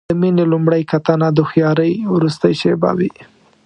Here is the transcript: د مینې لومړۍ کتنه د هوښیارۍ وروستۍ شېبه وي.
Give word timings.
د 0.09 0.11
مینې 0.21 0.45
لومړۍ 0.53 0.83
کتنه 0.91 1.27
د 1.33 1.37
هوښیارۍ 1.45 1.93
وروستۍ 2.13 2.53
شېبه 2.61 2.89
وي. 2.97 3.11